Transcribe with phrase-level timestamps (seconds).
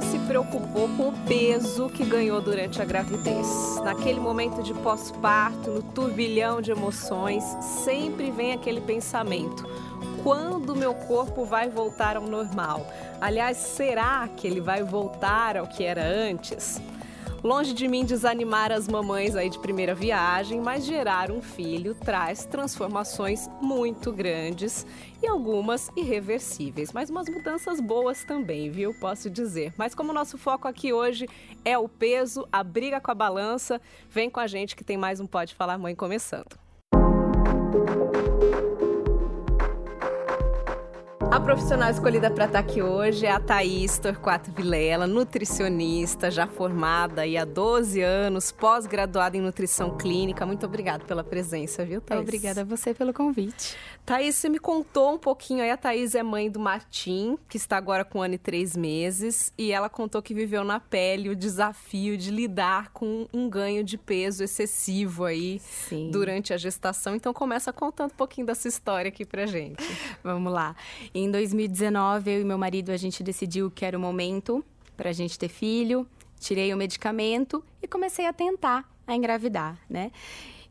[0.00, 3.46] se preocupou com o peso que ganhou durante a gravidez.
[3.84, 7.44] Naquele momento de pós-parto, no turbilhão de emoções,
[7.84, 9.68] sempre vem aquele pensamento:
[10.22, 12.86] quando meu corpo vai voltar ao normal?
[13.20, 16.80] Aliás, será que ele vai voltar ao que era antes?
[17.42, 22.44] Longe de mim desanimar as mamães aí de primeira viagem, mas gerar um filho traz
[22.44, 24.86] transformações muito grandes
[25.22, 28.92] e algumas irreversíveis, mas umas mudanças boas também, viu?
[29.00, 29.72] Posso dizer.
[29.78, 31.26] Mas como o nosso foco aqui hoje
[31.64, 33.80] é o peso, a briga com a balança,
[34.10, 36.58] vem com a gente que tem mais um Pode Falar Mãe começando.
[41.32, 47.24] A profissional escolhida para estar aqui hoje é a Thaís Torquato Vilela, nutricionista, já formada
[47.24, 50.44] e há 12 anos, pós-graduada em nutrição clínica.
[50.44, 52.22] Muito obrigada pela presença, viu, Thaís?
[52.22, 53.76] Obrigada a você pelo convite.
[54.04, 55.70] Thaís, você me contou um pouquinho aí.
[55.70, 59.52] A Thaís é mãe do Martim, que está agora com um ano e três meses,
[59.56, 63.96] e ela contou que viveu na pele o desafio de lidar com um ganho de
[63.96, 66.10] peso excessivo aí Sim.
[66.10, 67.14] durante a gestação.
[67.14, 69.84] Então, começa contando um pouquinho dessa história aqui pra gente.
[70.24, 70.74] Vamos lá.
[71.20, 74.64] Em 2019, eu e meu marido, a gente decidiu que era o momento
[74.96, 76.06] para a gente ter filho.
[76.38, 80.10] Tirei o medicamento e comecei a tentar a engravidar, né?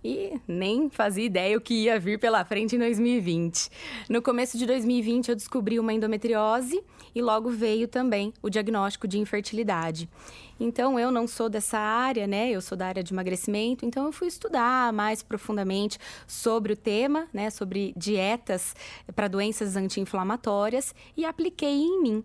[0.03, 3.69] E nem fazia ideia o que ia vir pela frente em 2020.
[4.09, 6.81] No começo de 2020, eu descobri uma endometriose
[7.13, 10.09] e logo veio também o diagnóstico de infertilidade.
[10.59, 12.49] Então, eu não sou dessa área, né?
[12.49, 17.27] Eu sou da área de emagrecimento, então eu fui estudar mais profundamente sobre o tema,
[17.33, 17.49] né?
[17.49, 18.75] Sobre dietas
[19.15, 22.23] para doenças anti-inflamatórias e apliquei em mim.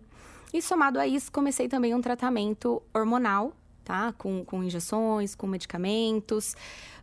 [0.53, 3.53] E somado a isso, comecei também um tratamento hormonal,
[3.85, 4.13] tá?
[4.17, 6.55] Com, com injeções, com medicamentos,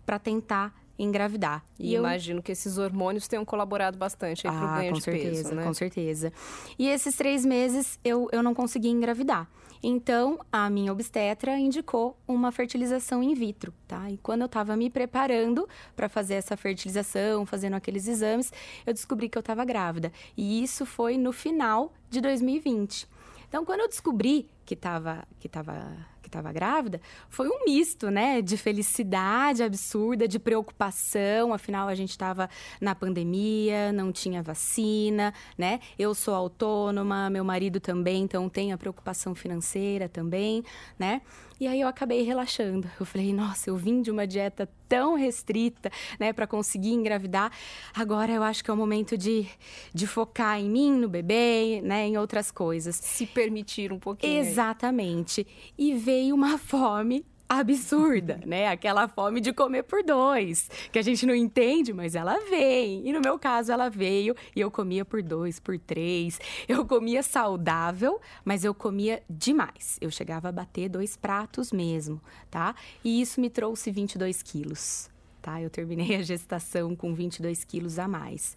[0.05, 1.65] para tentar engravidar.
[1.79, 2.43] E, e imagino eu...
[2.43, 5.65] que esses hormônios tenham colaborado bastante para o ah, ganho de certeza, peso, né?
[5.65, 6.33] Com certeza.
[6.79, 9.49] E esses três meses eu, eu não consegui engravidar.
[9.85, 14.09] Então, a minha obstetra indicou uma fertilização in vitro, tá?
[14.09, 18.53] E quando eu estava me preparando para fazer essa fertilização, fazendo aqueles exames,
[18.87, 20.13] eu descobri que eu estava grávida.
[20.37, 23.09] E isso foi no final de 2020.
[23.49, 25.97] Então, quando eu descobri que estava que tava
[26.33, 28.41] estava grávida, foi um misto, né?
[28.41, 31.53] De felicidade absurda, de preocupação.
[31.53, 32.49] Afinal, a gente estava
[32.81, 35.81] na pandemia, não tinha vacina, né?
[35.99, 40.65] Eu sou autônoma, meu marido também, então tem a preocupação financeira também,
[40.99, 41.21] né?
[41.63, 42.91] E aí eu acabei relaxando.
[42.99, 47.53] Eu falei, nossa, eu vim de uma dieta tão restrita, né, para conseguir engravidar.
[47.95, 49.47] Agora eu acho que é o momento de,
[49.95, 52.97] de focar em mim, no bebê, né, em outras coisas.
[52.97, 54.41] Se permitir um pouquinho.
[54.41, 55.47] Exatamente.
[55.79, 57.25] E veio uma fome
[57.61, 58.69] absurda, né?
[58.69, 63.07] Aquela fome de comer por dois, que a gente não entende, mas ela vem.
[63.07, 66.39] E no meu caso, ela veio e eu comia por dois, por três.
[66.67, 69.99] Eu comia saudável, mas eu comia demais.
[70.01, 72.75] Eu chegava a bater dois pratos mesmo, tá?
[73.05, 75.11] E isso me trouxe 22 quilos,
[75.43, 75.61] tá?
[75.61, 78.57] Eu terminei a gestação com 22 quilos a mais.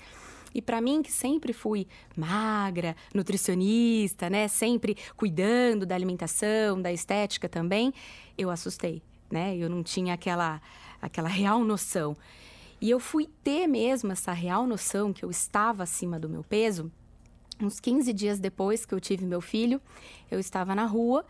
[0.55, 1.85] E para mim, que sempre fui
[2.15, 4.47] magra, nutricionista, né?
[4.47, 7.93] Sempre cuidando da alimentação, da estética também,
[8.37, 9.57] eu assustei, né?
[9.57, 10.61] Eu não tinha aquela,
[11.01, 12.15] aquela real noção.
[12.79, 16.89] E eu fui ter mesmo essa real noção que eu estava acima do meu peso
[17.61, 19.81] uns 15 dias depois que eu tive meu filho.
[20.29, 21.25] Eu estava na rua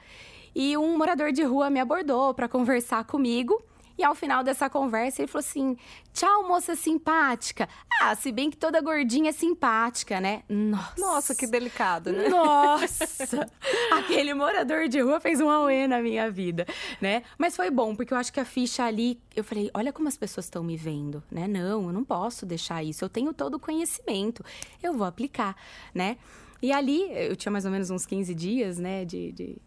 [0.54, 3.62] e um morador de rua me abordou para conversar comigo.
[3.98, 5.78] E ao final dessa conversa, ele falou assim:
[6.14, 7.68] Tchau, moça simpática.
[8.02, 10.44] Ah, se bem que toda gordinha é simpática, né?
[10.50, 10.94] Nossa.
[10.98, 12.28] Nossa, que delicado, né?
[12.28, 13.50] Nossa!
[13.92, 16.66] Aquele morador de rua fez um auê na minha vida,
[17.02, 17.24] né?
[17.38, 20.18] Mas foi bom, porque eu acho que a ficha ali, eu falei: olha como as
[20.18, 21.48] pessoas estão me vendo, né?
[21.48, 23.04] Não, eu não posso deixar isso.
[23.04, 24.44] Eu tenho todo o conhecimento,
[24.84, 25.56] eu vou aplicar,
[25.94, 26.18] né?
[26.62, 29.58] E ali, eu tinha mais ou menos uns 15 dias, né, de, de,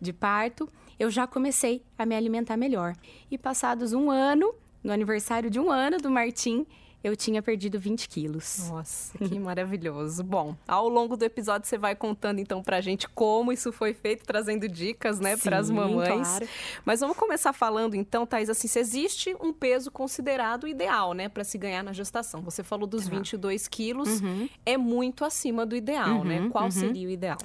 [0.00, 2.94] de parto eu já comecei a me alimentar melhor.
[3.30, 6.66] E passados um ano, no aniversário de um ano do Martim,
[7.04, 8.68] eu tinha perdido 20 quilos.
[8.68, 10.24] Nossa, que maravilhoso.
[10.24, 14.24] Bom, ao longo do episódio você vai contando então pra gente como isso foi feito,
[14.24, 16.28] trazendo dicas, né, para as mamães.
[16.28, 16.48] Claro.
[16.84, 21.44] Mas vamos começar falando então, Thais, assim, se existe um peso considerado ideal, né, para
[21.44, 22.42] se ganhar na gestação.
[22.42, 23.10] Você falou dos tá.
[23.10, 24.48] 22 quilos, uhum.
[24.66, 26.38] é muito acima do ideal, né?
[26.38, 26.50] uhum, né?
[26.50, 26.70] Qual uhum.
[26.72, 27.38] seria o ideal?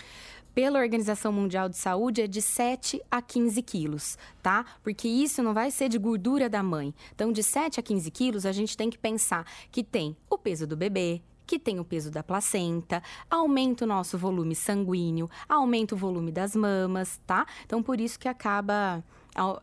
[0.53, 4.65] Pela Organização Mundial de Saúde é de 7 a 15 quilos, tá?
[4.83, 6.93] Porque isso não vai ser de gordura da mãe.
[7.13, 10.67] Então, de 7 a 15 quilos, a gente tem que pensar que tem o peso
[10.67, 15.97] do bebê, que tem o peso da placenta, aumenta o nosso volume sanguíneo, aumenta o
[15.97, 17.45] volume das mamas, tá?
[17.65, 19.03] Então, por isso que acaba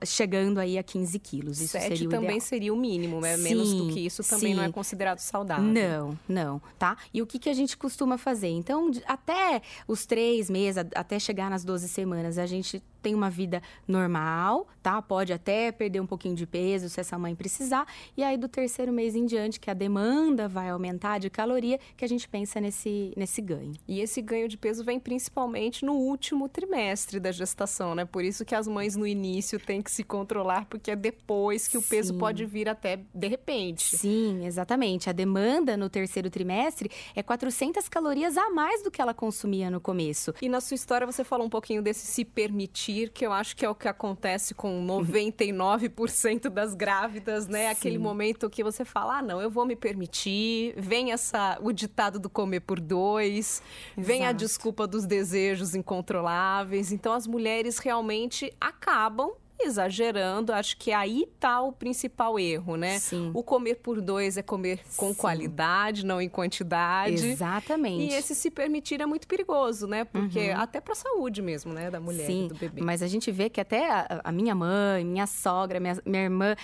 [0.05, 1.61] chegando aí a 15 quilos.
[1.61, 2.41] Isso Sete seria o também ideal.
[2.41, 3.37] seria o mínimo, né?
[3.37, 4.55] Sim, Menos do que isso também sim.
[4.55, 5.65] não é considerado saudável.
[5.65, 6.97] Não, não, tá?
[7.13, 8.49] E o que, que a gente costuma fazer?
[8.49, 13.63] Então, até os três meses, até chegar nas 12 semanas, a gente tem uma vida
[13.89, 15.01] normal, tá?
[15.01, 17.87] Pode até perder um pouquinho de peso se essa mãe precisar.
[18.17, 22.05] E aí, do terceiro mês em diante, que a demanda vai aumentar de caloria, que
[22.05, 23.73] a gente pensa nesse, nesse ganho.
[23.89, 28.05] E esse ganho de peso vem principalmente no último trimestre da gestação, né?
[28.05, 31.73] Por isso que as mães no início têm que se controlar, porque é depois que
[31.73, 31.79] Sim.
[31.79, 33.97] o peso pode vir até de repente.
[33.97, 35.09] Sim, exatamente.
[35.09, 39.81] A demanda no terceiro trimestre é 400 calorias a mais do que ela consumia no
[39.81, 40.35] começo.
[40.41, 43.65] E na sua história você falou um pouquinho desse se permitir, que eu acho que
[43.65, 47.67] é o que acontece com 99% das grávidas, né?
[47.67, 47.71] Sim.
[47.73, 50.75] Aquele momento que você fala: "Ah, não, eu vou me permitir".
[50.77, 53.63] Vem essa o ditado do comer por dois,
[53.97, 54.07] Exato.
[54.07, 56.93] vem a desculpa dos desejos incontroláveis.
[56.93, 59.33] Então as mulheres realmente acabam
[59.67, 60.53] exagerando.
[60.53, 62.99] Acho que aí tá o principal erro, né?
[62.99, 63.31] Sim.
[63.35, 65.15] O comer por dois é comer com Sim.
[65.15, 67.27] qualidade, não em quantidade.
[67.27, 68.13] Exatamente.
[68.13, 70.05] E esse se permitir é muito perigoso, né?
[70.05, 70.61] Porque uhum.
[70.61, 72.81] até para a saúde mesmo, né, da mulher, Sim, do bebê.
[72.81, 76.57] Mas a gente vê que até a, a minha mãe, minha sogra, minha, minha irmã,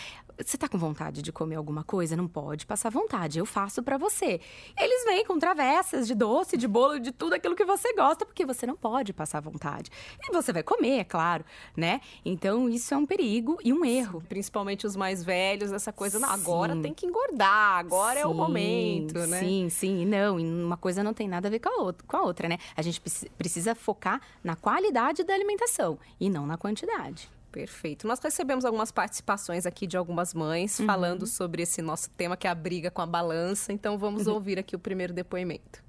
[0.45, 2.17] você tá com vontade de comer alguma coisa?
[2.17, 4.41] Não pode passar vontade, eu faço para você.
[4.79, 8.47] Eles vêm com travessas de doce, de bolo, de tudo aquilo que você gosta, porque
[8.47, 9.91] você não pode passar vontade.
[10.23, 11.45] E você vai comer, é claro,
[11.77, 12.01] né?
[12.25, 14.21] Então isso é um perigo e um erro.
[14.21, 18.27] Sim, principalmente os mais velhos, essa coisa, não, agora tem que engordar, agora sim, é
[18.27, 19.41] o momento, né?
[19.41, 22.23] Sim, sim, não, uma coisa não tem nada a ver com a outra, com a
[22.23, 22.59] outra né?
[22.77, 23.01] A gente
[23.37, 27.36] precisa focar na qualidade da alimentação e não na quantidade.
[27.57, 28.07] Perfeito.
[28.07, 30.85] Nós recebemos algumas participações aqui de algumas mães uhum.
[30.85, 33.73] falando sobre esse nosso tema, que é a briga com a balança.
[33.73, 34.35] Então vamos uhum.
[34.35, 35.83] ouvir aqui o primeiro depoimento.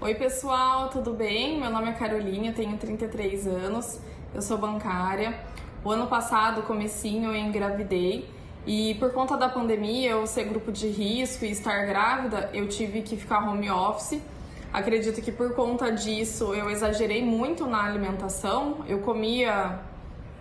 [0.00, 1.60] Oi, pessoal, tudo bem?
[1.60, 4.00] Meu nome é Carolina, tenho 33 anos,
[4.34, 5.38] eu sou bancária.
[5.84, 8.28] O ano passado, comecinho, eu engravidei
[8.66, 13.02] e por conta da pandemia, eu ser grupo de risco e estar grávida, eu tive
[13.02, 14.20] que ficar home office.
[14.72, 18.84] Acredito que por conta disso eu exagerei muito na alimentação.
[18.88, 19.78] Eu comia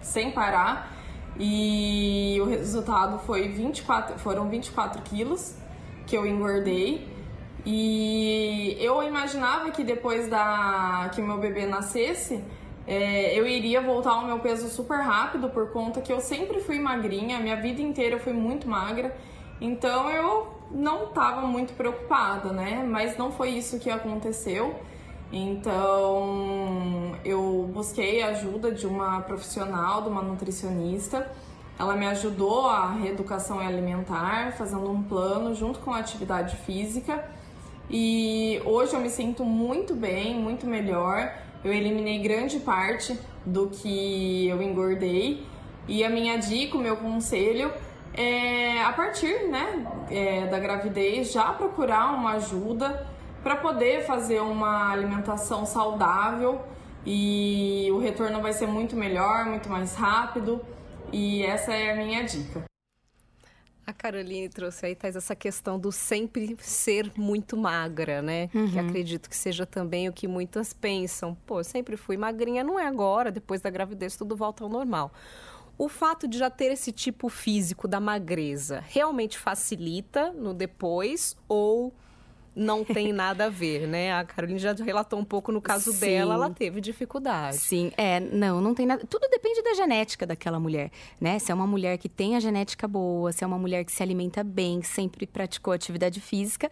[0.02, 0.98] sem parar
[1.40, 5.56] e o resultado foi 24, foram 24 quilos
[6.06, 7.08] que eu engordei.
[7.66, 12.44] E eu imaginava que depois da que meu bebê nascesse,
[12.88, 16.80] é, eu iria voltar ao meu peso super rápido por conta que eu sempre fui
[16.80, 19.16] magrinha, minha vida inteira eu fui muito magra.
[19.60, 22.84] Então eu não estava muito preocupada, né?
[22.88, 24.80] Mas não foi isso que aconteceu.
[25.32, 31.30] Então, eu busquei a ajuda de uma profissional, de uma nutricionista.
[31.78, 37.24] Ela me ajudou a reeducação alimentar, fazendo um plano junto com a atividade física.
[37.90, 41.34] E hoje eu me sinto muito bem, muito melhor.
[41.64, 45.46] Eu eliminei grande parte do que eu engordei.
[45.88, 47.72] E a minha dica, o meu conselho
[48.14, 53.08] é, a partir né, é, da gravidez, já procurar uma ajuda
[53.44, 56.62] para poder fazer uma alimentação saudável
[57.06, 60.62] e o retorno vai ser muito melhor, muito mais rápido.
[61.12, 62.64] E essa é a minha dica.
[63.86, 68.50] A Caroline trouxe aí, Thais, essa questão do sempre ser muito magra, né?
[68.54, 68.70] Uhum.
[68.70, 71.38] Que acredito que seja também o que muitas pensam.
[71.46, 75.14] Pô, eu sempre fui magrinha, não é agora, depois da gravidez tudo volta ao normal.
[75.78, 81.94] O fato de já ter esse tipo físico da magreza realmente facilita no depois ou
[82.58, 84.12] não tem nada a ver, né?
[84.14, 86.00] A Carolina já relatou um pouco no caso Sim.
[86.00, 87.58] dela, ela teve dificuldade.
[87.58, 89.06] Sim, é, não, não tem nada.
[89.08, 91.38] Tudo depende da genética daquela mulher, né?
[91.40, 94.02] Se é uma mulher que tem a genética boa, se é uma mulher que se
[94.02, 96.70] alimenta bem, sempre praticou atividade física,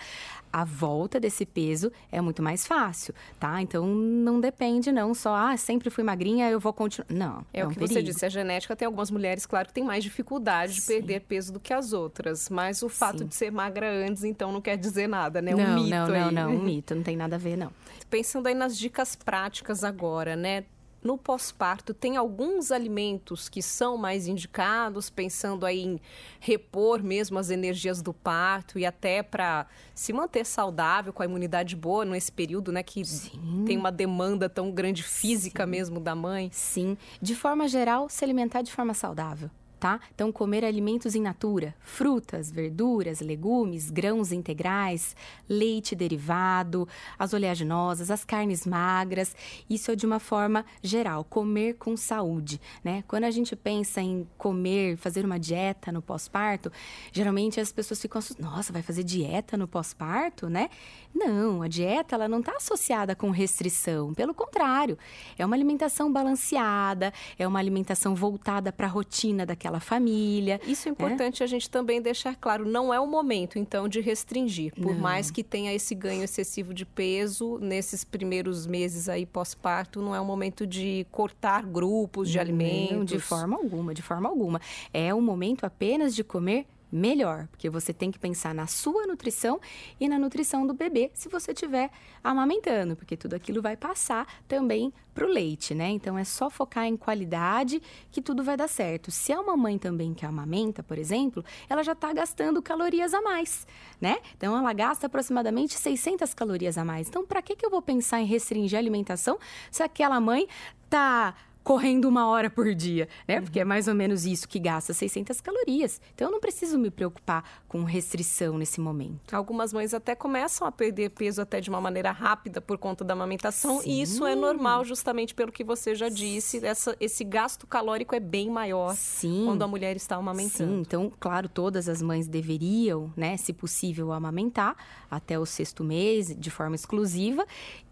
[0.55, 3.62] a volta desse peso é muito mais fácil, tá?
[3.62, 7.07] Então não depende não só, ah, sempre fui magrinha, eu vou continuar.
[7.09, 7.45] Não.
[7.53, 7.93] É, é o que perigo.
[7.93, 10.93] você disse, a genética tem algumas mulheres, claro, que tem mais dificuldade de Sim.
[10.93, 13.25] perder peso do que as outras, mas o fato Sim.
[13.25, 15.51] de ser magra antes, então não quer dizer nada, né?
[15.51, 16.21] Não, um mito não, aí.
[16.21, 17.69] não, não, um mito, não tem nada a ver, não.
[18.09, 20.63] Pensando aí nas dicas práticas agora, né?
[21.05, 26.01] No pós-parto, tem alguns alimentos que são mais indicados, pensando aí em
[26.39, 31.75] repor mesmo as energias do parto e até para se manter saudável, com a imunidade
[31.75, 32.81] boa nesse período, né?
[32.81, 33.65] Que Sim.
[33.67, 35.69] tem uma demanda tão grande física Sim.
[35.69, 36.50] mesmo da mãe.
[36.51, 36.97] Sim.
[37.21, 39.51] De forma geral, se alimentar de forma saudável
[39.86, 40.00] tá?
[40.15, 45.15] Então, comer alimentos in natura, frutas, verduras, legumes, grãos integrais,
[45.48, 46.88] leite derivado,
[47.20, 49.36] as oleaginosas, as carnes magras,
[49.70, 53.04] isso é de uma forma geral, comer com saúde, né?
[53.08, 56.72] Quando a gente pensa em comer, fazer uma dieta no pós-parto,
[57.12, 60.68] geralmente as pessoas ficam assustadas, nossa, vai fazer dieta no pós-parto, né?
[61.13, 64.98] Não, a dieta ela não está associada com restrição, pelo contrário,
[65.38, 70.60] é uma alimentação balanceada, é uma alimentação voltada para a rotina daquela família.
[70.65, 70.94] Isso é né?
[70.94, 71.44] importante né?
[71.44, 75.01] a gente também deixar claro, não é o momento então de restringir, por não.
[75.01, 80.20] mais que tenha esse ganho excessivo de peso nesses primeiros meses aí pós-parto, não é
[80.20, 83.05] o momento de cortar grupos de não, alimentos.
[83.05, 84.62] De forma alguma, de forma alguma.
[84.94, 86.65] É o momento apenas de comer
[86.96, 89.60] melhor, porque você tem que pensar na sua nutrição
[90.00, 91.92] e na nutrição do bebê se você estiver
[92.24, 95.90] amamentando, porque tudo aquilo vai passar também para o leite, né?
[95.90, 99.12] Então é só focar em qualidade que tudo vai dar certo.
[99.12, 103.22] Se é uma mãe também que amamenta, por exemplo, ela já está gastando calorias a
[103.22, 103.66] mais,
[104.00, 104.18] né?
[104.36, 107.08] Então ela gasta aproximadamente 600 calorias a mais.
[107.08, 109.38] Então para que, que eu vou pensar em restringir a alimentação
[109.72, 110.48] se aquela mãe
[110.90, 111.34] tá
[111.65, 113.41] correndo uma hora por dia, né?
[113.41, 116.00] Porque é mais ou menos isso que gasta 600 calorias.
[116.13, 119.34] Então eu não preciso me preocupar com restrição nesse momento.
[119.34, 123.15] Algumas mães até começam a perder peso até de uma maneira rápida por conta da
[123.15, 123.89] amamentação Sim.
[123.89, 128.19] e isso é normal justamente pelo que você já disse, essa, esse gasto calórico é
[128.19, 129.45] bem maior Sim.
[129.45, 130.72] quando a mulher está amamentando.
[130.72, 134.75] Sim, então, claro, todas as mães deveriam, né, se possível, amamentar
[135.10, 137.43] até o sexto mês de forma exclusiva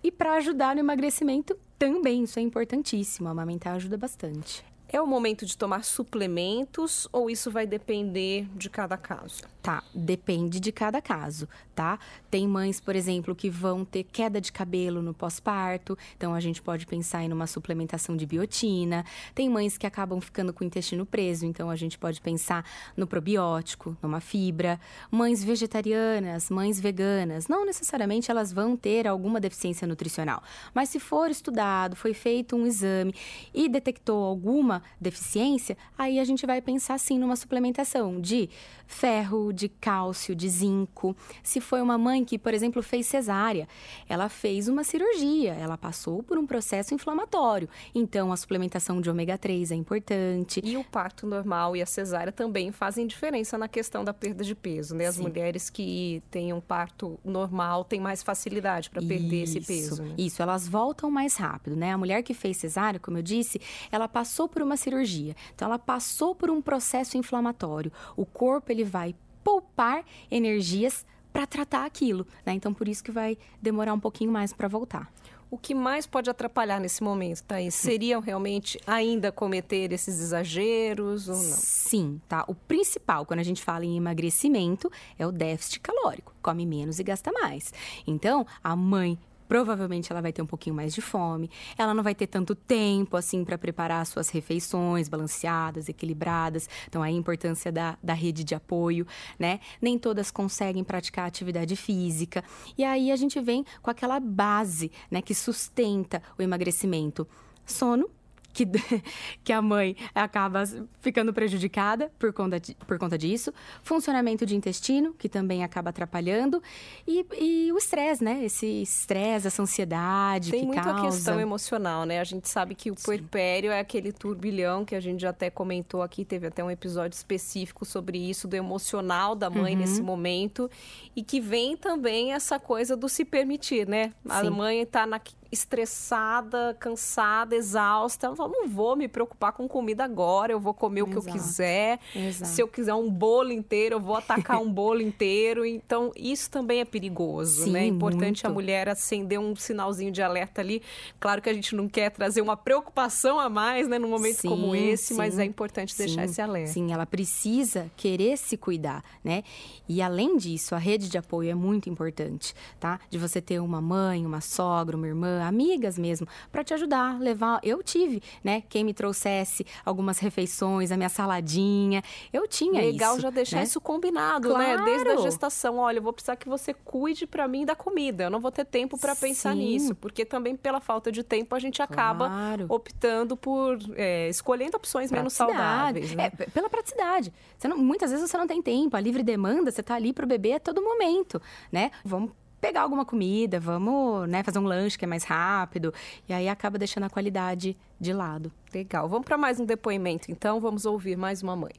[0.03, 3.27] e para ajudar no emagrecimento também, isso é importantíssimo.
[3.27, 4.63] Amamentar ajuda bastante.
[4.93, 9.41] É o momento de tomar suplementos ou isso vai depender de cada caso?
[9.59, 11.97] Tá, depende de cada caso, tá?
[12.29, 16.61] Tem mães, por exemplo, que vão ter queda de cabelo no pós-parto, então a gente
[16.61, 19.03] pode pensar em uma suplementação de biotina.
[19.33, 22.63] Tem mães que acabam ficando com o intestino preso, então a gente pode pensar
[22.95, 24.79] no probiótico, numa fibra.
[25.09, 31.31] Mães vegetarianas, mães veganas, não necessariamente elas vão ter alguma deficiência nutricional, mas se for
[31.31, 33.15] estudado, foi feito um exame
[33.53, 38.49] e detectou alguma deficiência, aí a gente vai pensar sim numa suplementação de
[38.85, 41.15] ferro, de cálcio, de zinco.
[41.41, 43.67] Se foi uma mãe que, por exemplo, fez cesárea,
[44.07, 47.67] ela fez uma cirurgia, ela passou por um processo inflamatório.
[47.93, 50.61] Então, a suplementação de ômega 3 é importante.
[50.63, 54.55] E o parto normal e a cesárea também fazem diferença na questão da perda de
[54.55, 55.07] peso, né?
[55.07, 55.23] As Sim.
[55.23, 60.03] mulheres que têm um parto normal têm mais facilidade para perder esse peso.
[60.03, 60.15] Né?
[60.17, 61.91] Isso, elas voltam mais rápido, né?
[61.91, 63.59] A mulher que fez cesárea, como eu disse,
[63.91, 65.35] ela passou por uma cirurgia.
[65.53, 67.91] Então, ela passou por um processo inflamatório.
[68.15, 72.53] O corpo ele vai poupar energias para tratar aquilo, né?
[72.53, 75.11] Então por isso que vai demorar um pouquinho mais para voltar.
[75.49, 77.75] O que mais pode atrapalhar nesse momento, Thaís?
[77.75, 81.43] Seriam realmente ainda cometer esses exageros ou não?
[81.43, 82.43] Sim, tá?
[82.47, 86.33] O principal, quando a gente fala em emagrecimento, é o déficit calórico.
[86.41, 87.71] Come menos e gasta mais.
[88.07, 92.15] Então, a mãe provavelmente ela vai ter um pouquinho mais de fome, ela não vai
[92.15, 96.69] ter tanto tempo assim para preparar suas refeições balanceadas, equilibradas.
[96.87, 99.05] Então, a importância da, da rede de apoio,
[99.37, 99.59] né?
[99.81, 102.43] Nem todas conseguem praticar atividade física.
[102.77, 107.27] E aí a gente vem com aquela base, né, que sustenta o emagrecimento:
[107.65, 108.09] sono,
[108.53, 108.65] que,
[109.43, 110.63] que a mãe acaba
[111.01, 113.51] ficando prejudicada por conta, de, por conta disso.
[113.81, 116.61] Funcionamento de intestino, que também acaba atrapalhando.
[117.07, 118.45] E, e o estresse, né?
[118.45, 121.01] Esse estresse, essa ansiedade Tem que muita causa.
[121.01, 122.19] questão emocional, né?
[122.19, 126.01] A gente sabe que o puerpério é aquele turbilhão que a gente já até comentou
[126.01, 126.23] aqui.
[126.23, 129.79] Teve até um episódio específico sobre isso, do emocional da mãe uhum.
[129.79, 130.69] nesse momento.
[131.15, 134.13] E que vem também essa coisa do se permitir, né?
[134.29, 134.49] A Sim.
[134.51, 135.19] mãe está na
[135.53, 138.27] estressada, cansada, exausta.
[138.27, 141.21] Ela fala, não vou me preocupar com comida agora, eu vou comer o que eu
[141.21, 141.99] quiser.
[142.15, 142.51] Exato.
[142.51, 145.65] Se eu quiser um bolo inteiro, eu vou atacar um bolo inteiro.
[145.65, 147.83] Então, isso também é perigoso, Sim, né?
[147.83, 148.45] É importante muito.
[148.47, 150.81] a mulher acender um sinalzinho de alerta ali.
[151.19, 154.49] Claro que a gente não quer trazer uma preocupação a mais, né, num momento sim,
[154.49, 156.71] como esse, sim, mas é importante sim, deixar esse alerta.
[156.71, 159.43] Sim, ela precisa querer se cuidar, né?
[159.87, 162.99] E além disso, a rede de apoio é muito importante, tá?
[163.09, 167.59] De você ter uma mãe, uma sogra, uma irmã, amigas mesmo, para te ajudar, levar.
[167.63, 168.63] Eu tive, né?
[168.69, 172.03] Quem me trouxesse algumas refeições, a minha saladinha.
[172.31, 172.93] Eu tinha Legal isso.
[172.93, 173.63] Legal já deixar né?
[173.63, 174.79] isso combinado, claro.
[174.79, 174.85] né?
[174.85, 175.77] Desde a gestação.
[175.77, 178.25] Olha, eu vou precisar que você cuide para mim da comida.
[178.25, 181.59] Eu não vou ter tempo para pensar nisso, porque também pela falta de tempo a
[181.59, 182.65] gente acaba claro.
[182.69, 186.13] optando por é, escolhendo opções menos saudáveis.
[186.13, 186.31] Né?
[186.39, 187.33] É, pela praticidade.
[187.63, 188.95] Não, muitas vezes você não tem tempo.
[188.95, 191.91] A livre demanda, você está ali para o bebê a todo momento, né?
[192.03, 192.31] Vamos
[192.63, 195.93] pegar alguma comida, vamos né, fazer um lanche que é mais rápido.
[196.29, 198.49] E aí acaba deixando a qualidade de lado.
[198.73, 199.09] Legal.
[199.09, 200.61] Vamos para mais um depoimento, então.
[200.61, 201.73] Vamos ouvir mais uma mãe.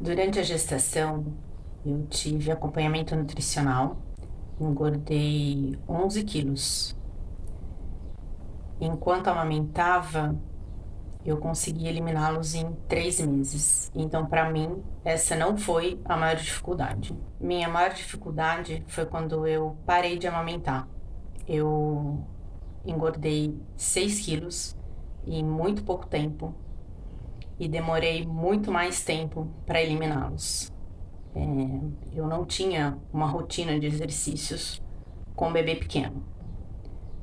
[0.00, 1.26] Durante a gestação,
[1.84, 3.96] eu tive acompanhamento nutricional,
[4.60, 6.96] engordei 11 quilos.
[8.80, 10.36] Enquanto amamentava,
[11.26, 13.90] eu consegui eliminá-los em três meses.
[13.94, 17.18] Então, para mim, essa não foi a maior dificuldade.
[17.40, 20.88] Minha maior dificuldade foi quando eu parei de amamentar.
[21.48, 22.24] Eu
[22.84, 24.76] engordei 6 quilos
[25.26, 26.54] em muito pouco tempo
[27.58, 30.72] e demorei muito mais tempo para eliminá-los.
[31.34, 31.40] É,
[32.14, 34.80] eu não tinha uma rotina de exercícios
[35.34, 36.22] com um bebê pequeno.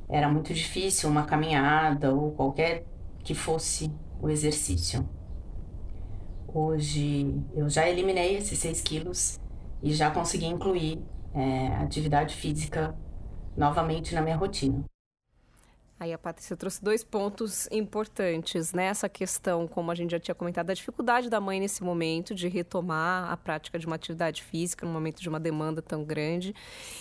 [0.08, 2.84] Era muito difícil uma caminhada ou qualquer
[3.24, 3.90] que fosse
[4.20, 5.08] o exercício.
[6.46, 9.40] Hoje eu já eliminei esses 6 quilos
[9.82, 11.02] e já consegui incluir
[11.32, 12.94] é, atividade física
[13.56, 14.84] novamente na minha rotina.
[16.04, 18.88] Aí a Patrícia trouxe dois pontos importantes, né?
[18.88, 22.46] Essa questão, como a gente já tinha comentado, da dificuldade da mãe nesse momento de
[22.46, 26.54] retomar a prática de uma atividade física no momento de uma demanda tão grande.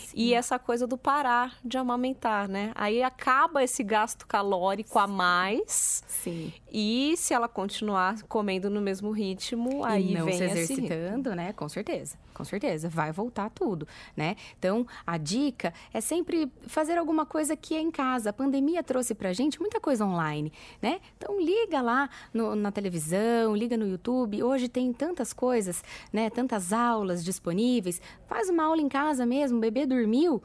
[0.05, 0.15] Sim.
[0.15, 2.71] E essa coisa do parar de amamentar, né?
[2.75, 4.99] Aí acaba esse gasto calórico Sim.
[4.99, 6.03] a mais.
[6.07, 6.53] Sim.
[6.71, 11.51] E se ela continuar comendo no mesmo ritmo, aí e não vem se exercitando, né?
[11.51, 12.17] Com certeza.
[12.33, 14.35] Com certeza, vai voltar tudo, né?
[14.57, 18.31] Então, a dica é sempre fazer alguma coisa que é em casa.
[18.31, 20.99] A pandemia trouxe pra gente muita coisa online, né?
[21.17, 24.43] Então, liga lá no, na televisão, liga no YouTube.
[24.43, 26.29] Hoje tem tantas coisas, né?
[26.29, 27.99] Tantas aulas disponíveis.
[28.27, 30.43] Faz uma aula em casa mesmo, o bebê dormiu,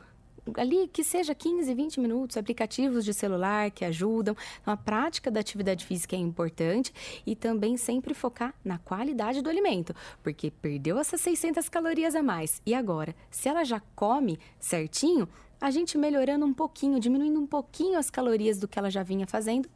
[0.56, 4.34] ali que seja 15, 20 minutos, aplicativos de celular que ajudam.
[4.62, 6.90] Então, a prática da atividade física é importante
[7.26, 12.62] e também sempre focar na qualidade do alimento, porque perdeu essas 600 calorias a mais.
[12.64, 15.28] E agora, se ela já come certinho,
[15.60, 19.26] a gente melhorando um pouquinho, diminuindo um pouquinho as calorias do que ela já vinha
[19.26, 19.68] fazendo,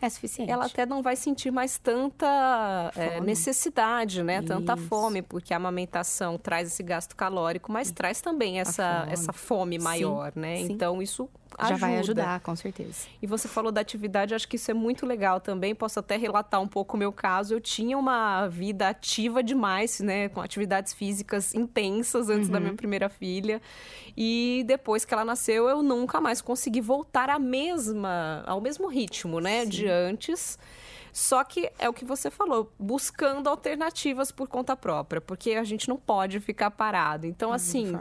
[0.00, 0.50] é suficiente.
[0.50, 4.38] Ela até não vai sentir mais tanta é, necessidade, né?
[4.38, 4.48] Isso.
[4.48, 9.12] Tanta fome, porque a amamentação traz esse gasto calórico, mas traz também essa fome.
[9.12, 10.40] essa fome maior, Sim.
[10.40, 10.56] né?
[10.56, 10.72] Sim.
[10.72, 11.28] Então isso
[11.60, 13.06] já vai ajudar, com certeza.
[13.20, 15.74] E você falou da atividade, acho que isso é muito legal também.
[15.74, 17.54] Posso até relatar um pouco o meu caso.
[17.54, 20.28] Eu tinha uma vida ativa demais, né?
[20.28, 22.52] Com atividades físicas intensas antes uhum.
[22.52, 23.60] da minha primeira filha.
[24.16, 29.40] E depois que ela nasceu, eu nunca mais consegui voltar à mesma, ao mesmo ritmo,
[29.40, 29.64] né?
[29.64, 29.70] Sim.
[29.70, 30.58] De antes.
[31.12, 35.86] Só que é o que você falou, buscando alternativas por conta própria, porque a gente
[35.88, 37.26] não pode ficar parado.
[37.26, 37.92] Então, assim,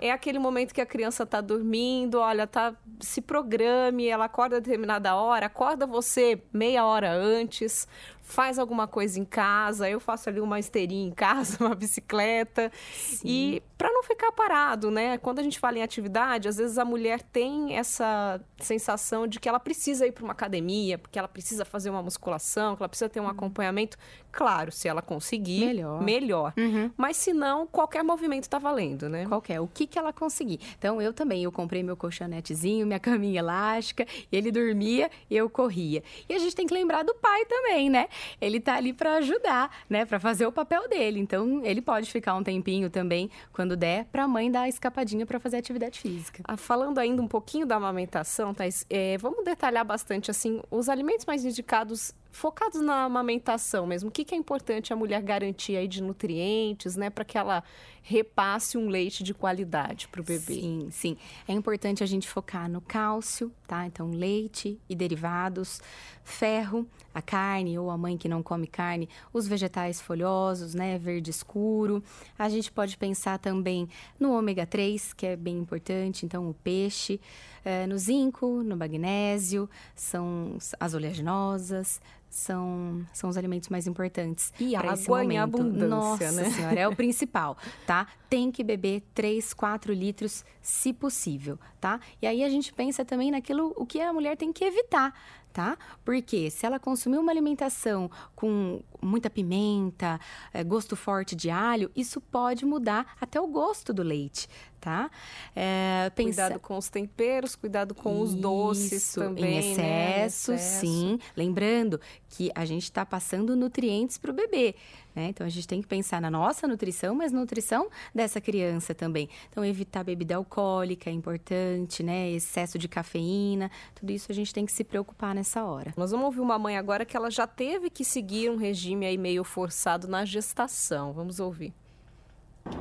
[0.00, 4.60] é aquele momento que a criança está dormindo, olha, tá, se programe, ela acorda a
[4.60, 7.86] determinada hora, acorda você meia hora antes,
[8.26, 12.72] faz alguma coisa em casa, eu faço ali uma esteirinha em casa, uma bicicleta.
[12.92, 13.22] Sim.
[13.24, 15.16] E para não ficar parado, né?
[15.18, 19.48] Quando a gente fala em atividade, às vezes a mulher tem essa sensação de que
[19.48, 23.08] ela precisa ir para uma academia, porque ela precisa fazer uma musculação, que ela precisa
[23.08, 23.30] ter um uhum.
[23.30, 23.96] acompanhamento.
[24.36, 26.02] Claro, se ela conseguir, melhor.
[26.02, 26.54] melhor.
[26.56, 26.90] Uhum.
[26.96, 29.26] Mas se não, qualquer movimento está valendo, né?
[29.26, 30.58] Qualquer, o que que ela conseguir.
[30.78, 36.02] Então eu também, eu comprei meu colchonetezinho, minha caminha elástica, ele dormia e eu corria.
[36.28, 38.08] E a gente tem que lembrar do pai também, né?
[38.40, 41.20] Ele tá ali para ajudar, né, para fazer o papel dele.
[41.20, 44.68] Então ele pode ficar um tempinho também quando quando der, para a mãe dar a
[44.68, 46.40] escapadinha para fazer atividade física.
[46.46, 51.26] Ah, falando ainda um pouquinho da amamentação, Thais, é, vamos detalhar bastante assim os alimentos
[51.26, 54.10] mais indicados focados na amamentação mesmo.
[54.10, 57.64] O que, que é importante a mulher garantir aí de nutrientes, né, para que ela
[58.02, 60.54] repasse um leite de qualidade para o bebê?
[60.54, 61.16] Sim, sim.
[61.48, 63.84] É importante a gente focar no cálcio, tá?
[63.86, 65.80] Então, leite e derivados,
[66.22, 71.30] ferro, a carne ou a mãe que não come carne, os vegetais folhosos, né, verde
[71.30, 72.02] escuro.
[72.38, 73.88] A gente pode pensar também
[74.20, 77.20] no ômega 3, que é bem importante, então o peixe,
[77.64, 82.00] é, no zinco, no magnésio, são as oleaginosas,
[82.36, 84.52] são, são os alimentos mais importantes.
[84.60, 85.32] E água esse momento.
[85.32, 86.50] em abundância, Nossa né?
[86.50, 88.06] senhora, é o principal, tá?
[88.28, 91.98] Tem que beber 3, 4 litros, se possível, tá?
[92.20, 95.14] E aí a gente pensa também naquilo o que a mulher tem que evitar,
[95.56, 95.78] tá?
[96.04, 100.20] Porque se ela consumir uma alimentação com muita pimenta,
[100.52, 104.46] é, gosto forte de alho, isso pode mudar até o gosto do leite,
[104.78, 105.10] tá?
[105.54, 106.42] É, pensa...
[106.42, 110.56] Cuidado com os temperos, cuidado com os doces também, em excesso, né?
[110.58, 111.18] excesso, sim.
[111.34, 114.74] Lembrando que a gente está passando nutrientes para o bebê,
[115.14, 115.28] né?
[115.28, 119.28] Então a gente tem que pensar na nossa nutrição, mas na nutrição dessa criança também.
[119.50, 122.30] Então evitar bebida alcoólica é importante, né?
[122.30, 125.92] Excesso de cafeína, tudo isso a gente tem que se preocupar nessa hora.
[125.96, 129.16] Nós vamos ouvir uma mãe agora que ela já teve que seguir um regime aí
[129.16, 131.12] meio forçado na gestação.
[131.12, 131.72] Vamos ouvir.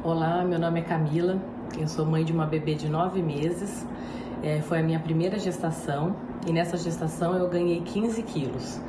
[0.04, 1.40] Olá, meu nome é Camila,
[1.80, 3.86] eu sou mãe de uma bebê de nove meses.
[4.42, 6.16] É, foi a minha primeira gestação
[6.48, 8.80] e nessa gestação eu ganhei 15 quilos.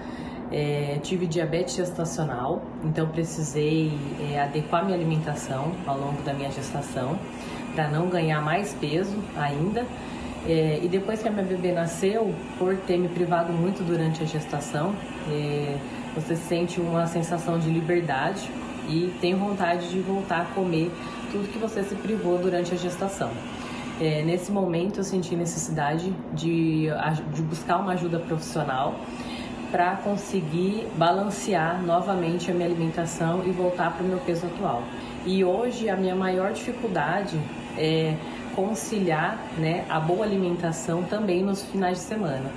[0.52, 3.92] É, tive diabetes gestacional, então precisei
[4.30, 7.18] é, adequar minha alimentação ao longo da minha gestação
[7.74, 9.84] para não ganhar mais peso ainda.
[10.48, 14.26] É, e depois que a minha bebê nasceu, por ter me privado muito durante a
[14.26, 14.94] gestação,
[15.28, 15.76] é,
[16.14, 18.48] você sente uma sensação de liberdade
[18.88, 20.92] e tem vontade de voltar a comer
[21.32, 23.30] tudo que você se privou durante a gestação.
[24.00, 26.86] É, nesse momento eu senti necessidade de,
[27.34, 28.94] de buscar uma ajuda profissional
[29.70, 34.82] para conseguir balancear novamente a minha alimentação e voltar para o meu peso atual.
[35.24, 37.38] E hoje a minha maior dificuldade
[37.76, 38.14] é
[38.54, 42.50] conciliar né, a boa alimentação também nos finais de semana.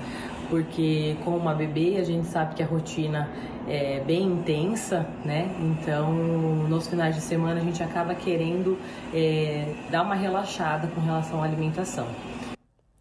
[0.49, 3.29] Porque com uma bebê a gente sabe que a rotina
[3.67, 5.47] é bem intensa, né?
[5.59, 8.79] Então nos finais de semana a gente acaba querendo
[9.13, 12.07] é, dar uma relaxada com relação à alimentação.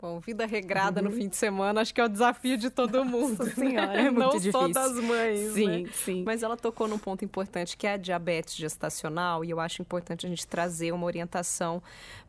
[0.01, 1.09] Bom, vida regrada uhum.
[1.09, 3.37] no fim de semana, acho que é o desafio de todo mundo.
[3.37, 4.53] Nossa senhora, é muito Não difícil.
[4.53, 5.55] só das mães.
[5.55, 5.91] Sim, né?
[5.93, 6.23] sim.
[6.25, 10.25] Mas ela tocou num ponto importante que é a diabetes gestacional, e eu acho importante
[10.25, 11.83] a gente trazer uma orientação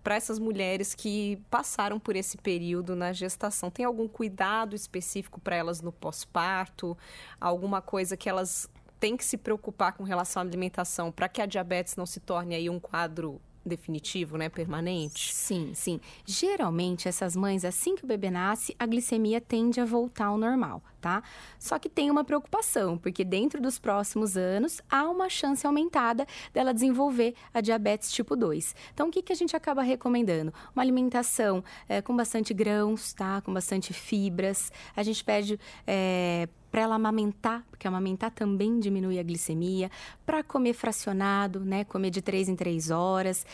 [0.04, 3.70] para essas mulheres que passaram por esse período na gestação.
[3.70, 6.98] Tem algum cuidado específico para elas no pós-parto?
[7.40, 8.68] Alguma coisa que elas
[9.00, 12.56] têm que se preocupar com relação à alimentação para que a diabetes não se torne
[12.56, 15.34] aí um quadro definitivo, né, permanente?
[15.34, 16.00] Sim, sim.
[16.26, 20.82] Geralmente essas mães, assim que o bebê nasce, a glicemia tende a voltar ao normal,
[21.00, 21.24] tá?
[21.58, 26.74] Só que tem uma preocupação, porque dentro dos próximos anos há uma chance aumentada dela
[26.74, 28.76] desenvolver a diabetes tipo 2.
[28.94, 30.54] Então, o que, que a gente acaba recomendando?
[30.76, 33.42] Uma alimentação é, com bastante grãos, tá?
[33.42, 34.72] Com bastante fibras.
[34.96, 39.90] A gente pede é, para ela amamentar, porque amamentar também diminui a glicemia,
[40.26, 43.46] para comer fracionado, né, comer de 3 em 3 horas,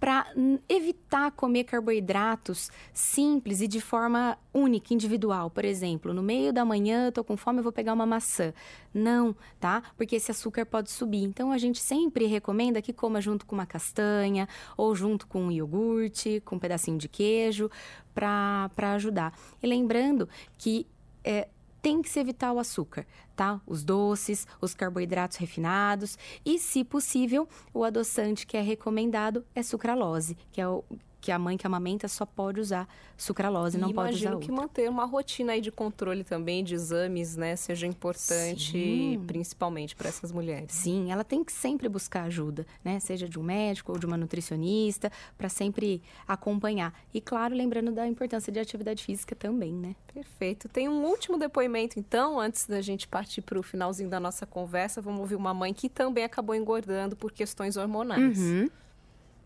[0.00, 0.32] para
[0.66, 5.50] evitar comer carboidratos simples e de forma única, individual.
[5.50, 8.54] Por exemplo, no meio da manhã eu com fome, eu vou pegar uma maçã.
[8.94, 9.82] Não, tá?
[9.98, 11.22] Porque esse açúcar pode subir.
[11.24, 15.50] Então a gente sempre recomenda que coma junto com uma castanha ou junto com um
[15.50, 17.70] iogurte, com um pedacinho de queijo,
[18.14, 19.38] para ajudar.
[19.62, 20.86] E lembrando que
[21.22, 21.46] é,
[21.82, 23.60] tem que se evitar o açúcar, tá?
[23.66, 30.36] Os doces, os carboidratos refinados e, se possível, o adoçante que é recomendado é sucralose,
[30.52, 30.84] que é o
[31.20, 34.50] que a mãe que amamenta só pode usar sucralose, e não pode usar Imagino que
[34.50, 39.22] manter uma rotina aí de controle também de exames, né, seja importante, Sim.
[39.26, 40.72] principalmente para essas mulheres.
[40.72, 44.16] Sim, ela tem que sempre buscar ajuda, né, seja de um médico ou de uma
[44.16, 46.94] nutricionista, para sempre acompanhar.
[47.12, 49.94] E claro, lembrando da importância de atividade física também, né?
[50.12, 50.68] Perfeito.
[50.68, 55.00] Tem um último depoimento então, antes da gente partir para o finalzinho da nossa conversa,
[55.00, 58.38] vamos ouvir uma mãe que também acabou engordando por questões hormonais.
[58.38, 58.68] Uhum.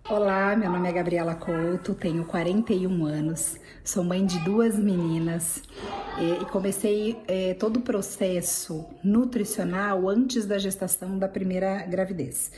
[0.07, 5.63] Olá, meu nome é Gabriela Couto, tenho 41 anos, sou mãe de duas meninas
[6.21, 12.53] e comecei é, todo o processo nutricional antes da gestação da primeira gravidez.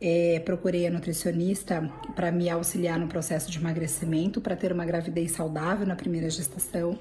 [0.00, 5.32] É, procurei a nutricionista para me auxiliar no processo de emagrecimento, para ter uma gravidez
[5.32, 6.96] saudável na primeira gestação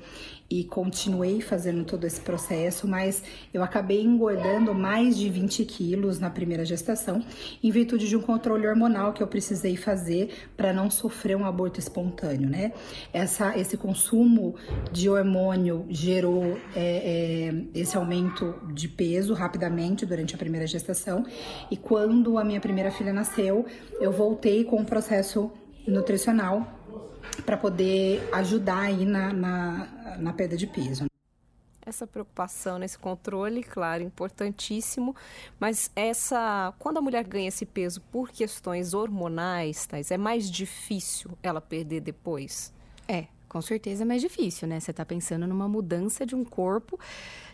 [0.50, 6.30] e continuei fazendo todo esse processo, mas eu acabei engordando mais de 20 quilos na
[6.30, 7.24] primeira gestação,
[7.64, 11.80] em virtude de um controle hormonal que eu precisei fazer para não sofrer um aborto
[11.80, 12.74] espontâneo, né?
[13.12, 14.56] Essa, esse consumo
[14.92, 21.26] de hormônio gerou é, é, esse aumento de peso rapidamente durante a primeira gestação,
[21.72, 23.66] e quando a minha primeira filha nasceu,
[24.00, 25.52] eu voltei com o processo
[25.88, 26.72] nutricional
[27.46, 31.06] para poder ajudar aí na, na, na perda de peso.
[31.86, 35.16] Essa preocupação nesse controle, claro, importantíssimo,
[35.60, 41.38] mas essa quando a mulher ganha esse peso por questões hormonais, Thais, é mais difícil
[41.44, 42.74] ela perder depois?
[43.08, 44.80] É, com certeza é mais difícil, né?
[44.80, 47.00] Você está pensando numa mudança de um corpo,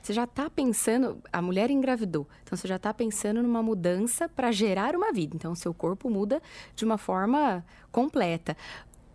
[0.02, 4.52] você já está pensando, a mulher engravidou, então você já está pensando numa mudança para
[4.52, 5.36] gerar uma vida.
[5.36, 6.42] Então, o seu corpo muda
[6.76, 8.58] de uma forma completa.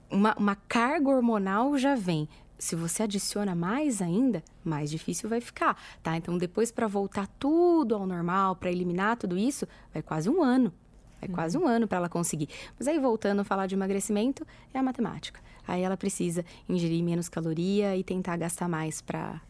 [0.09, 5.77] Uma, uma carga hormonal já vem se você adiciona mais ainda, mais difícil vai ficar,
[6.03, 6.17] tá?
[6.17, 10.73] Então, depois para voltar tudo ao normal, para eliminar tudo isso, vai quase um ano.
[11.21, 11.33] É uhum.
[11.33, 12.49] quase um ano para ela conseguir.
[12.79, 15.41] Mas aí, voltando a falar de emagrecimento, é a matemática.
[15.67, 19.41] Aí ela precisa ingerir menos caloria e tentar gastar mais para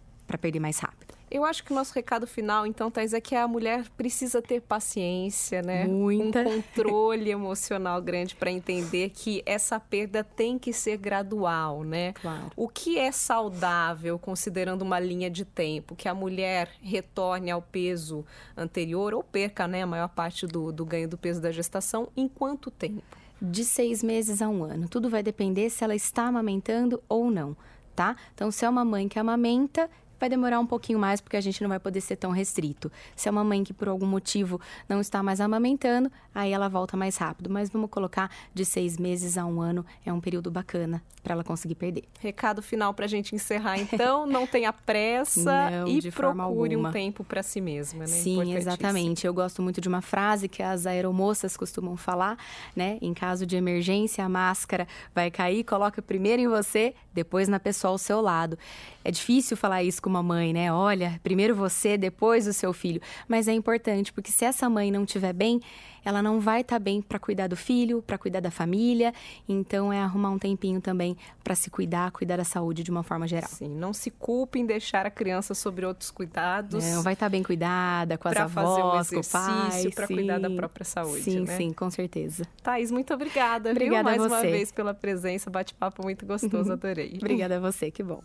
[0.40, 1.15] perder mais rápido.
[1.28, 4.60] Eu acho que o nosso recado final, então, Thais, é que a mulher precisa ter
[4.60, 5.84] paciência, né?
[5.84, 6.40] Muita.
[6.40, 12.12] Um controle emocional grande para entender que essa perda tem que ser gradual, né?
[12.12, 12.50] Claro.
[12.56, 18.24] O que é saudável, considerando uma linha de tempo, que a mulher retorne ao peso
[18.56, 22.28] anterior ou perca, né, a maior parte do, do ganho do peso da gestação, em
[22.28, 23.02] quanto tempo?
[23.42, 24.88] De seis meses a um ano.
[24.88, 27.56] Tudo vai depender se ela está amamentando ou não,
[27.96, 28.16] tá?
[28.32, 31.62] Então, se é uma mãe que amamenta, vai demorar um pouquinho mais porque a gente
[31.62, 32.90] não vai poder ser tão restrito.
[33.14, 36.96] Se é uma mãe que por algum motivo não está mais amamentando, aí ela volta
[36.96, 37.50] mais rápido.
[37.50, 41.42] Mas vamos colocar de seis meses a um ano, é um período bacana para ela
[41.42, 42.04] conseguir perder.
[42.20, 47.24] Recado final para a gente encerrar, então, não tenha pressa não, e procure um tempo
[47.24, 48.06] para si mesma, né?
[48.06, 49.26] Sim, exatamente.
[49.26, 52.38] Eu gosto muito de uma frase que as aeromoças costumam falar,
[52.76, 52.96] né?
[53.02, 57.90] Em caso de emergência, a máscara vai cair, coloca primeiro em você, depois na pessoa
[57.90, 58.56] ao seu lado.
[59.04, 60.72] É difícil falar isso com uma mãe, né?
[60.72, 63.00] Olha, primeiro você, depois o seu filho.
[63.26, 65.60] Mas é importante, porque se essa mãe não estiver bem,
[66.04, 69.12] ela não vai estar tá bem para cuidar do filho, para cuidar da família.
[69.48, 73.26] Então é arrumar um tempinho também para se cuidar, cuidar da saúde de uma forma
[73.26, 73.50] geral.
[73.50, 76.84] Sim, não se culpe em deixar a criança sobre outros cuidados.
[76.84, 79.90] Não, vai estar tá bem cuidada com as avós, fazer um exercício, com o pai,
[79.92, 81.56] para cuidar da própria saúde, Sim, né?
[81.56, 82.46] sim, com certeza.
[82.62, 84.20] Thaís, muito obrigada, obrigada viu?
[84.20, 87.14] Mais uma vez pela presença, bate-papo muito gostoso, adorei.
[87.16, 88.22] obrigada a você, que bom.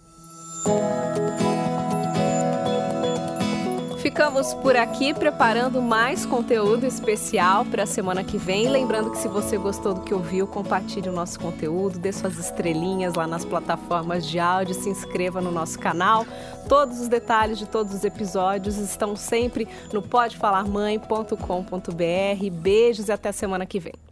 [4.12, 8.68] Ficamos por aqui preparando mais conteúdo especial para a semana que vem.
[8.68, 13.14] Lembrando que se você gostou do que ouviu, compartilhe o nosso conteúdo, dê suas estrelinhas
[13.14, 16.26] lá nas plataformas de áudio, se inscreva no nosso canal.
[16.68, 22.50] Todos os detalhes de todos os episódios estão sempre no podefalarmãe.com.br.
[22.52, 24.11] Beijos e até semana que vem.